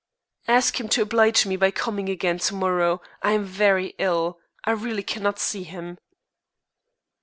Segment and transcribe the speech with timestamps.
[0.47, 3.01] "Ask him to oblige me by coming again to morrow.
[3.21, 4.39] I am very ill.
[4.65, 5.99] I really cannot see him."